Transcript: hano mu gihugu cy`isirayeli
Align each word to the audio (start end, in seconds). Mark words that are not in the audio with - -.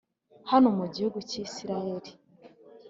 hano 0.49 0.67
mu 0.77 0.85
gihugu 0.93 1.17
cy`isirayeli 1.29 2.11